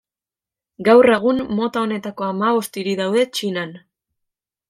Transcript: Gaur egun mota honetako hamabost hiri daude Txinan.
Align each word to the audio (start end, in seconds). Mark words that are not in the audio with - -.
Gaur 0.87 1.07
egun 1.15 1.43
mota 1.59 1.83
honetako 1.87 2.27
hamabost 2.29 2.81
hiri 2.83 2.97
daude 3.01 3.27
Txinan. 3.35 3.77